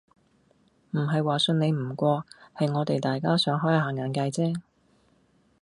[0.93, 4.59] 唔係話信你唔過，係我哋大家想開吓眼界啫